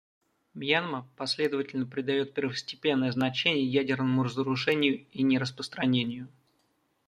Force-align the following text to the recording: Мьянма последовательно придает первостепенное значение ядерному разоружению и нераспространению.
Мьянма 0.55 1.07
последовательно 1.15 1.85
придает 1.85 2.33
первостепенное 2.33 3.11
значение 3.11 3.63
ядерному 3.71 4.23
разоружению 4.23 5.05
и 5.11 5.21
нераспространению. 5.21 6.27